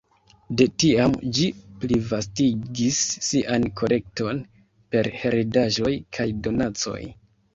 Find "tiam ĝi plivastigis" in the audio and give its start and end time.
0.83-3.01